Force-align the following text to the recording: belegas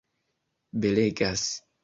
belegas 0.81 1.45